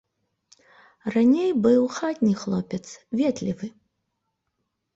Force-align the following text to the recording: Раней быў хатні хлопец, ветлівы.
Раней 1.15 1.51
быў 1.67 1.81
хатні 1.99 2.33
хлопец, 2.45 2.83
ветлівы. 3.23 3.73